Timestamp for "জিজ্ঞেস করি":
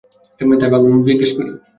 1.07-1.51